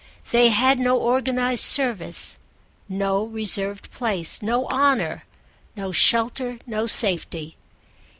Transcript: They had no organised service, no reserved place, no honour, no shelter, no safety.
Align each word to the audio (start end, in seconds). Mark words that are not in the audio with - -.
They 0.31 0.49
had 0.49 0.79
no 0.79 0.99
organised 0.99 1.63
service, 1.63 2.37
no 2.89 3.23
reserved 3.23 3.91
place, 3.91 4.41
no 4.41 4.65
honour, 4.69 5.25
no 5.75 5.91
shelter, 5.91 6.57
no 6.65 6.87
safety. 6.87 7.55